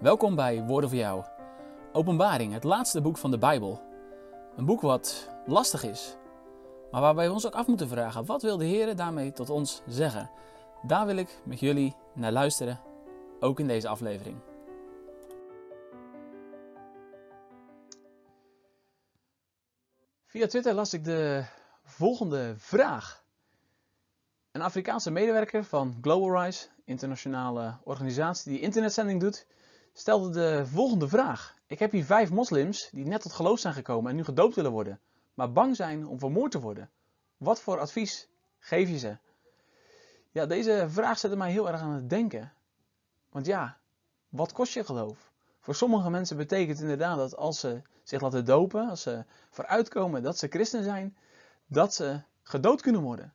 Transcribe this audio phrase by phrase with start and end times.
[0.00, 1.24] Welkom bij Woorden voor jou.
[1.92, 3.82] Openbaring, het laatste boek van de Bijbel.
[4.56, 6.16] Een boek wat lastig is,
[6.90, 9.82] maar waarbij we ons ook af moeten vragen: wat wil de Heer daarmee tot ons
[9.86, 10.30] zeggen?
[10.82, 12.80] Daar wil ik met jullie naar luisteren,
[13.40, 14.36] ook in deze aflevering.
[20.26, 21.44] Via Twitter las ik de
[21.84, 23.24] volgende vraag.
[24.52, 26.52] Een Afrikaanse medewerker van Global
[26.84, 29.46] internationale organisatie die internetzending doet,
[29.98, 31.54] stelde de volgende vraag.
[31.66, 34.70] Ik heb hier vijf moslims die net tot geloof zijn gekomen en nu gedoopt willen
[34.70, 35.00] worden,
[35.34, 36.90] maar bang zijn om vermoord te worden.
[37.36, 38.28] Wat voor advies
[38.58, 39.16] geef je ze?
[40.30, 42.52] Ja, deze vraag zette mij heel erg aan het denken.
[43.30, 43.78] Want ja,
[44.28, 45.32] wat kost je geloof?
[45.60, 50.38] Voor sommige mensen betekent inderdaad dat als ze zich laten dopen, als ze vooruitkomen dat
[50.38, 51.16] ze christen zijn,
[51.66, 53.34] dat ze gedood kunnen worden.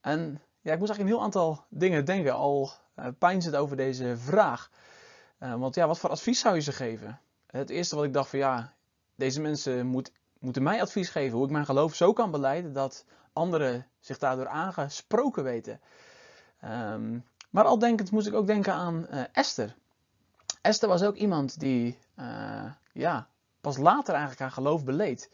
[0.00, 0.20] En
[0.60, 4.70] ja, ik moest eigenlijk een heel aantal dingen denken, al uh, pijnzend over deze vraag.
[5.40, 7.20] Uh, want ja, wat voor advies zou je ze geven?
[7.46, 8.72] Het eerste wat ik dacht van ja,
[9.14, 13.04] deze mensen moet, moeten mij advies geven hoe ik mijn geloof zo kan beleiden dat
[13.32, 15.80] anderen zich daardoor aangesproken weten.
[16.64, 19.74] Um, maar al denkend moest ik ook denken aan uh, Esther.
[20.60, 23.28] Esther was ook iemand die uh, ja,
[23.60, 25.30] pas later eigenlijk haar geloof beleed.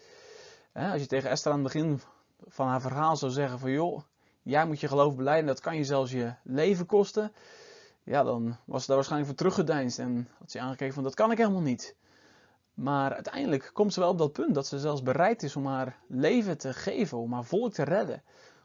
[0.73, 2.01] als je tegen Esther aan het begin
[2.47, 4.03] van haar verhaal zou zeggen van joh,
[4.43, 7.33] jij moet je geloof beleiden, dat kan je zelfs je leven kosten
[8.07, 11.31] ja, dan was ze daar waarschijnlijk voor teruggedeinsd en had ze aangekeken van dat kan
[11.31, 11.97] ik helemaal niet.
[12.75, 15.99] Maar uiteindelijk komt ze wel op dat punt dat ze zelfs bereid is om haar
[16.09, 18.23] leven te geven, om haar volk te redden,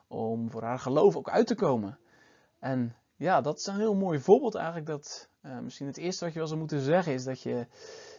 [0.07, 1.97] om voor haar geloof ook uit te komen.
[2.59, 4.85] En ja, dat is een heel mooi voorbeeld eigenlijk.
[4.85, 7.67] Dat uh, misschien het eerste wat je wel zou moeten zeggen is dat je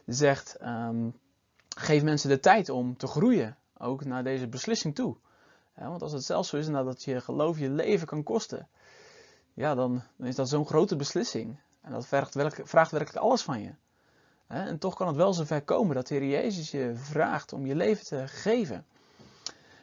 [0.06, 1.18] zegt: um,
[1.76, 5.16] geef mensen de tijd om te groeien, ook naar deze beslissing toe.
[5.76, 8.68] Ja, want als het zelfs zo is dat je geloof je leven kan kosten,
[9.55, 11.61] ja, dan, dan is dat zo'n grote beslissing.
[11.81, 13.75] En dat vraagt, vraagt werkelijk alles van je.
[14.47, 17.74] En toch kan het wel zover komen dat de Heer Jezus je vraagt om je
[17.74, 18.86] leven te geven.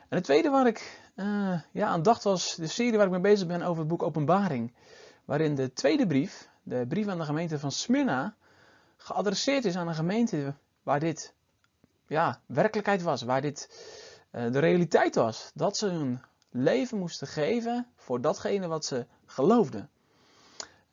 [0.10, 3.22] En het tweede waar ik uh, ja, aan dacht was de serie waar ik mee
[3.22, 4.74] bezig ben over het boek Openbaring.
[5.26, 8.36] Waarin de tweede brief, de brief aan de gemeente van Smyrna,
[8.98, 10.54] geadresseerd is aan een gemeente
[10.84, 11.34] waar dit
[12.08, 13.22] ja, werkelijkheid was.
[13.22, 13.70] Waar dit
[14.32, 15.52] uh, de realiteit was.
[15.54, 19.90] Dat ze hun leven moesten geven voor datgene wat ze geloofden.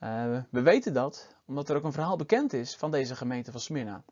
[0.00, 3.60] Uh, we weten dat omdat er ook een verhaal bekend is van deze gemeente van
[3.60, 4.02] Smyrna.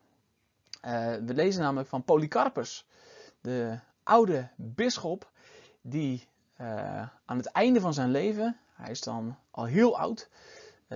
[0.85, 2.87] Uh, we lezen namelijk van Polycarpus,
[3.41, 5.31] de oude bisschop,
[5.81, 6.29] die
[6.61, 10.29] uh, aan het einde van zijn leven, hij is dan al heel oud,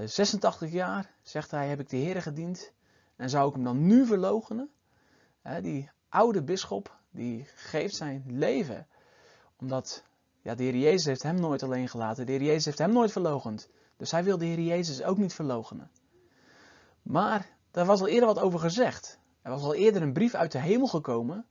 [0.05, 2.73] 86 jaar, zegt hij, heb ik de Heer gediend
[3.17, 4.71] en zou ik hem dan nu verloochenen?
[5.63, 8.87] die oude bisschop, die geeft zijn leven
[9.57, 10.03] omdat
[10.43, 12.27] ja, de Heer Jezus heeft hem nooit alleen gelaten.
[12.27, 13.69] De Heer Jezus heeft hem nooit verlogend.
[13.97, 15.91] Dus hij wil de Heer Jezus ook niet verlogenen.
[17.03, 19.19] Maar daar was al eerder wat over gezegd.
[19.43, 21.47] Er was al eerder een brief uit de hemel gekomen,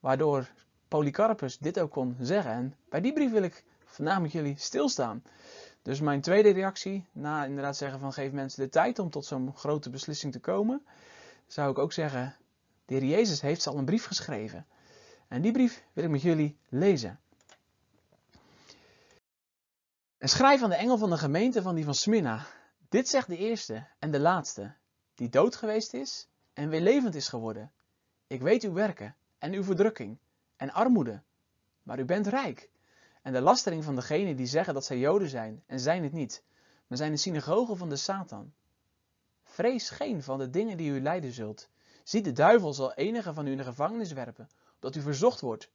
[0.00, 0.50] waardoor
[0.88, 2.52] Polycarpus dit ook kon zeggen.
[2.52, 5.22] En bij die brief wil ik vandaag met jullie stilstaan.
[5.82, 9.56] Dus mijn tweede reactie, na inderdaad zeggen van geef mensen de tijd om tot zo'n
[9.56, 10.82] grote beslissing te komen,
[11.46, 12.36] zou ik ook zeggen,
[12.84, 14.66] de Heer Jezus heeft al een brief geschreven.
[15.28, 17.18] En die brief wil ik met jullie lezen.
[20.20, 22.46] En schrijf aan de engel van de gemeente van die van Smyrna.
[22.88, 24.74] Dit zegt de eerste en de laatste,
[25.14, 27.72] die dood geweest is en weer levend is geworden.
[28.26, 30.18] Ik weet uw werken en uw verdrukking
[30.56, 31.22] en armoede,
[31.82, 32.70] maar u bent rijk.
[33.22, 36.42] En de lastering van degenen die zeggen dat zij Joden zijn en zijn het niet,
[36.86, 38.52] maar zijn de synagogen van de Satan.
[39.44, 41.68] Vrees geen van de dingen die u lijden zult.
[42.04, 45.70] Zie, de duivel zal enige van u in de gevangenis werpen, opdat u verzocht wordt.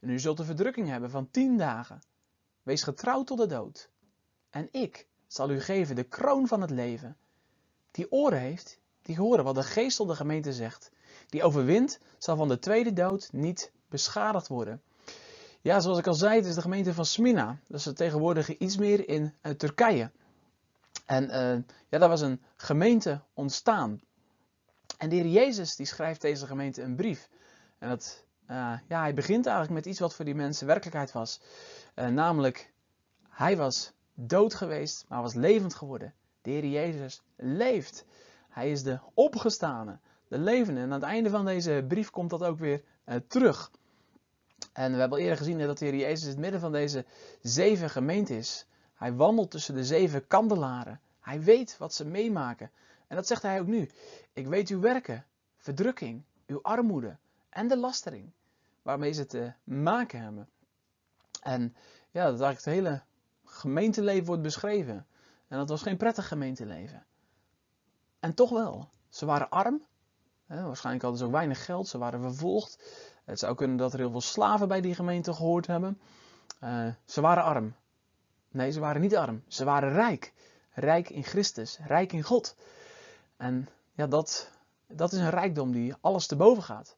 [0.00, 2.00] En u zult een verdrukking hebben van tien dagen.
[2.68, 3.90] Wees getrouw tot de dood.
[4.50, 7.16] En ik zal u geven de kroon van het leven.
[7.90, 10.90] Die oren heeft, die horen wat de geest de gemeente zegt.
[11.28, 14.82] Die overwint, zal van de tweede dood niet beschadigd worden.
[15.60, 17.58] Ja, zoals ik al zei, het is de gemeente van Smina.
[17.66, 20.10] Dat is tegenwoordig iets meer in uh, Turkije.
[21.06, 24.00] En uh, ja, daar was een gemeente ontstaan.
[24.98, 27.28] En de heer Jezus die schrijft deze gemeente een brief.
[27.78, 31.40] En dat, uh, ja, hij begint eigenlijk met iets wat voor die mensen werkelijkheid was.
[32.06, 32.72] Namelijk,
[33.28, 36.14] hij was dood geweest, maar was levend geworden.
[36.42, 38.04] De Heer Jezus leeft.
[38.48, 39.98] Hij is de opgestane,
[40.28, 40.80] de levende.
[40.80, 43.70] En aan het einde van deze brief komt dat ook weer uh, terug.
[44.72, 47.04] En we hebben al eerder gezien dat de Heer Jezus in het midden van deze
[47.42, 48.66] zeven gemeenten is.
[48.94, 51.00] Hij wandelt tussen de zeven kandelaren.
[51.20, 52.70] Hij weet wat ze meemaken.
[53.06, 53.90] En dat zegt hij ook nu.
[54.32, 57.16] Ik weet uw werken, verdrukking, uw armoede
[57.48, 58.30] en de lastering
[58.82, 60.48] waarmee ze te maken hebben.
[61.42, 61.76] En
[62.10, 63.02] ja, dat eigenlijk het hele
[63.44, 65.06] gemeenteleven wordt beschreven.
[65.48, 67.06] En dat was geen prettig gemeenteleven.
[68.20, 68.90] En toch wel.
[69.08, 69.82] Ze waren arm.
[70.46, 71.88] waarschijnlijk hadden ze ook weinig geld.
[71.88, 72.78] Ze waren vervolgd.
[73.24, 76.00] Het zou kunnen dat er heel veel slaven bij die gemeente gehoord hebben.
[76.60, 77.74] Eh, ze waren arm.
[78.48, 79.42] Nee, ze waren niet arm.
[79.46, 80.32] Ze waren rijk.
[80.72, 81.78] Rijk in Christus.
[81.86, 82.56] Rijk in God.
[83.36, 84.50] En ja, dat,
[84.86, 86.97] dat is een rijkdom die alles te boven gaat.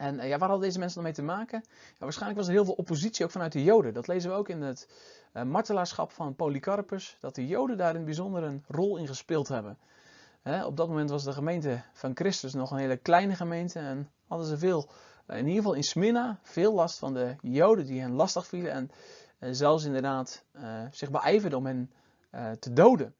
[0.00, 1.64] En uh, ja, waar hadden deze mensen dan mee te maken?
[1.68, 3.94] Ja, waarschijnlijk was er heel veel oppositie ook vanuit de Joden.
[3.94, 4.88] Dat lezen we ook in het
[5.32, 7.16] uh, martelaarschap van Polycarpus.
[7.20, 9.78] Dat de Joden daar in bijzonder een rol in gespeeld hebben.
[10.64, 13.78] op dat moment was de gemeente van Christus nog een hele kleine gemeente.
[13.78, 14.88] En hadden ze veel,
[15.26, 18.90] in ieder geval in Smyrna, veel last van de Joden die hen lastig vielen.
[19.38, 20.44] En zelfs inderdaad
[20.90, 21.90] zich beijverden om hen
[22.58, 23.14] te doden.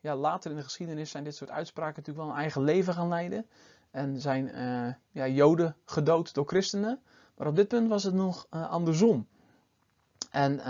[0.00, 3.08] ja, later in de geschiedenis zijn dit soort uitspraken natuurlijk wel een eigen leven gaan
[3.08, 3.46] leiden.
[3.94, 7.02] En zijn uh, ja, Joden gedood door christenen.
[7.36, 9.26] Maar op dit punt was het nog uh, andersom.
[10.30, 10.64] En uh,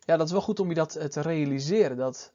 [0.00, 1.96] ja, dat is wel goed om je dat te realiseren.
[1.96, 2.32] Dat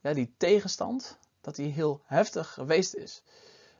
[0.00, 3.22] ja, die tegenstand, dat die heel heftig geweest is.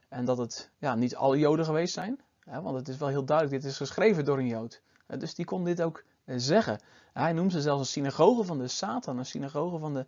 [0.09, 2.21] En dat het ja, niet alle Joden geweest zijn.
[2.45, 4.83] Hè, want het is wel heel duidelijk, dit is geschreven door een Jood.
[5.19, 6.81] dus die kon dit ook zeggen.
[7.13, 10.07] Hij noemt ze zelfs een synagoge van de Satan, een synagoge van de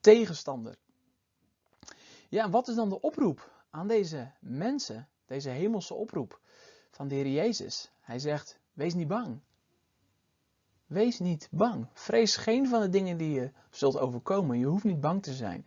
[0.00, 0.76] tegenstander.
[2.28, 6.40] Ja, en wat is dan de oproep aan deze mensen, deze hemelse oproep
[6.90, 7.90] van de Heer Jezus.
[8.00, 9.40] Hij zegt, wees niet bang.
[10.86, 11.86] Wees niet bang.
[11.92, 14.58] Vrees geen van de dingen die je zult overkomen.
[14.58, 15.66] Je hoeft niet bang te zijn.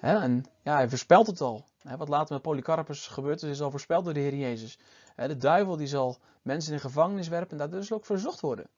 [0.00, 1.64] en ja, hij voorspelt het al.
[1.96, 4.78] wat later met Polycarpus gebeurt, is al voorspeld door de Heer Jezus.
[5.16, 8.68] de duivel die zal mensen in gevangenis werpen en daar dus ook verzocht worden.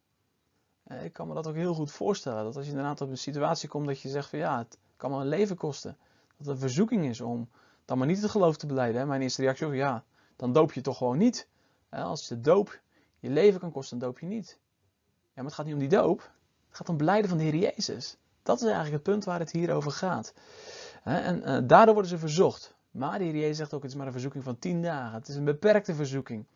[1.03, 2.45] ik kan me dat ook heel goed voorstellen.
[2.45, 5.11] Dat als je inderdaad op een situatie komt dat je zegt van ja, het kan
[5.11, 5.97] me een leven kosten.
[6.29, 7.49] Dat het een verzoeking is om
[7.91, 9.09] dan maar niet het geloof te beleiden.
[9.09, 10.05] Mijn eerste reactie was, ja,
[10.37, 11.49] dan doop je toch gewoon niet.
[11.89, 12.81] Als de doop
[13.19, 14.59] je leven kan kosten, dan doop je niet.
[15.09, 16.19] Ja, maar het gaat niet om die doop.
[16.69, 18.17] Het gaat om beleiden van de Heer Jezus.
[18.43, 20.35] Dat is eigenlijk het punt waar het hier over gaat.
[21.05, 22.75] En uh, daardoor worden ze verzocht.
[22.91, 25.19] Maar de Heer Jezus zegt ook, het is maar een verzoeking van tien dagen.
[25.19, 26.47] Het is een beperkte verzoeking.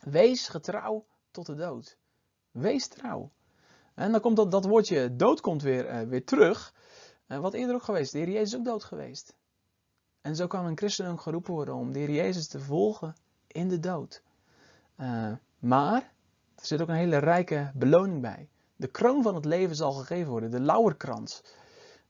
[0.00, 1.96] Wees getrouw tot de dood.
[2.50, 3.30] Wees trouw.
[3.94, 6.74] En dan komt dat, dat woordje dood komt weer, uh, weer terug.
[7.26, 8.12] Uh, wat eerder ook geweest.
[8.12, 9.36] De Heer Jezus is ook dood geweest.
[10.20, 13.16] En zo kan een christen ook geroepen worden om de Heer Jezus te volgen
[13.46, 14.22] in de dood.
[14.96, 16.12] Uh, maar
[16.54, 18.48] er zit ook een hele rijke beloning bij.
[18.76, 21.42] De kroon van het leven zal gegeven worden, de lauwerkrans.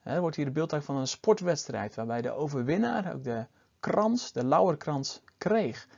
[0.03, 3.47] Er wordt hier de beeldtuig van een sportwedstrijd waarbij de overwinnaar ook de
[3.81, 5.89] krans, de lauwerkrans, kreeg.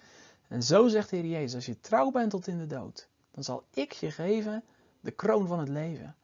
[0.49, 3.45] En zo zegt de Heer Jezus, als je trouw bent tot in de dood, dan
[3.45, 4.65] zal ik je geven
[5.01, 6.17] de kroon van het leven.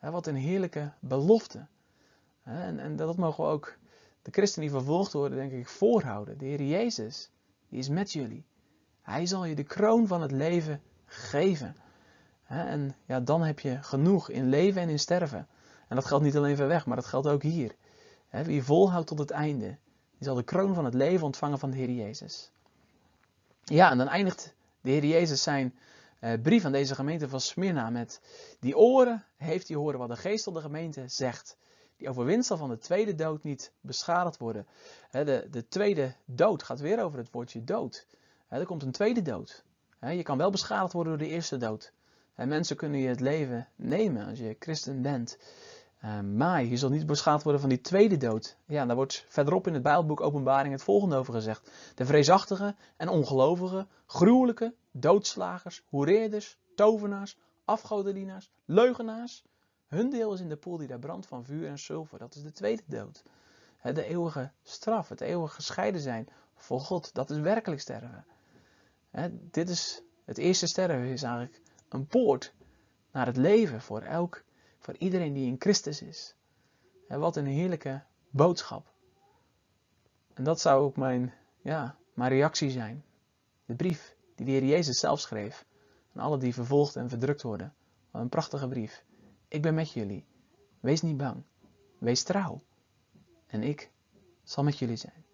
[0.00, 1.66] Wat een heerlijke belofte.
[2.42, 3.76] En, en dat mogen we ook
[4.28, 6.38] de christenen die vervolgd worden, denk ik, voorhouden.
[6.38, 7.30] De Heer Jezus,
[7.68, 8.44] die is met jullie.
[9.02, 11.76] Hij zal je de kroon van het leven geven.
[12.46, 15.48] En ja, dan heb je genoeg in leven en in sterven.
[15.88, 17.74] En dat geldt niet alleen ver weg, maar dat geldt ook hier.
[18.30, 19.66] Wie volhoudt tot het einde,
[20.16, 22.50] die zal de kroon van het leven ontvangen van de Heer Jezus.
[23.64, 25.78] Ja, en dan eindigt de Heer Jezus zijn
[26.20, 28.20] eh, brief aan deze gemeente van Smyrna met
[28.60, 31.56] die oren heeft hij horen wat de geest van de gemeente zegt
[31.98, 34.66] die overwinst zal van de tweede dood niet beschadigd worden.
[35.10, 38.06] De, de tweede dood gaat weer over het woordje dood.
[38.48, 39.64] Er komt een tweede dood.
[40.00, 41.92] Je kan wel beschadigd worden door de eerste dood.
[42.34, 45.38] Mensen kunnen je het leven nemen als je christen bent.
[45.98, 48.56] Eh, maar je zult niet beschadigd worden van die tweede dood.
[48.64, 51.70] Ja, daar wordt verderop in het Bijbelboek Openbaring het volgende over gezegd.
[51.94, 59.44] De vreesachtige en ongelovige, gruwelijke, doodslagers, hoereerders, tovenaars, afgodendienaars, leugenaars,
[59.88, 62.18] hun deel is in de poel die daar brandt van vuur en zilver.
[62.18, 63.22] Dat is de tweede dood.
[63.82, 68.24] De eeuwige straf, het eeuwige gescheiden zijn voor God, dat is werkelijk sterven.
[69.50, 72.54] Dit is, het eerste sterven is eigenlijk een poort
[73.10, 74.44] naar het leven voor elk,
[74.78, 76.34] voor iedereen die in Christus is.
[77.08, 78.92] Wat een heerlijke boodschap.
[80.34, 83.04] En dat zou ook mijn, ja, mijn reactie zijn.
[83.64, 85.66] De brief die de Heer Jezus zelf schreef
[86.14, 87.74] aan alle die vervolgd en verdrukt worden.
[88.10, 89.04] Wat een prachtige brief.
[89.48, 90.26] Ik ben met jullie.
[90.80, 91.42] Wees niet bang.
[91.98, 92.62] Wees trouw.
[93.46, 93.90] En ik
[94.42, 95.24] zal met jullie zijn.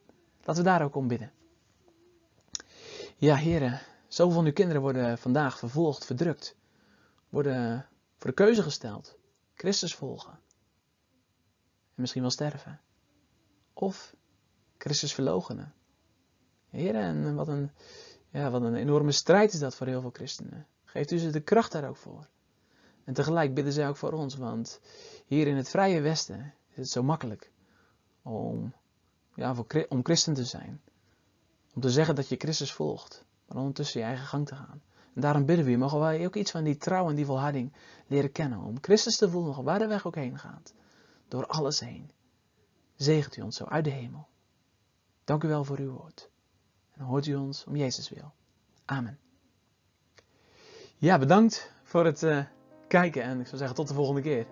[0.45, 1.33] Laten we daar ook om bidden.
[3.17, 6.57] Ja, heren, zoveel van uw kinderen worden vandaag vervolgd, verdrukt.
[7.29, 9.19] Worden voor de keuze gesteld.
[9.55, 10.33] Christus volgen.
[11.95, 12.81] En misschien wel sterven.
[13.73, 14.15] Of
[14.79, 15.75] Christus verlogenen.
[16.71, 17.71] Heren, en wat een,
[18.31, 20.67] ja, wat een enorme strijd is dat voor heel veel christenen.
[20.85, 22.29] Geeft u ze de kracht daar ook voor.
[23.05, 24.81] En tegelijk bidden zij ook voor ons, want
[25.27, 27.53] hier in het vrije Westen is het zo makkelijk
[28.23, 28.73] om,
[29.35, 29.55] ja,
[29.89, 30.81] om christen te zijn.
[31.75, 34.83] Om te zeggen dat je Christus volgt, maar ondertussen je eigen gang te gaan.
[35.15, 37.73] En daarom bidden we, mogen wij ook iets van die trouw en die volharding
[38.07, 38.59] leren kennen.
[38.59, 40.75] Om Christus te volgen, waar de weg ook heen gaat.
[41.29, 42.11] Door alles heen.
[42.97, 44.29] Zegent u ons zo uit de hemel.
[45.25, 46.31] Dank u wel voor uw woord.
[46.93, 48.33] En hoort u ons om Jezus wil.
[48.85, 49.19] Amen.
[50.97, 52.45] Ja, bedankt voor het uh,
[52.87, 54.47] kijken en ik zou zeggen tot de volgende keer.